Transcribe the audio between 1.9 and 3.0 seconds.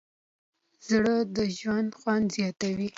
خوند زیاتوي.